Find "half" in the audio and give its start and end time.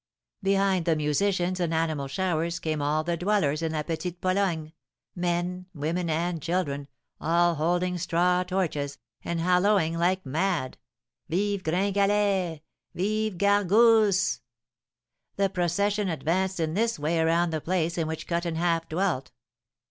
18.55-18.89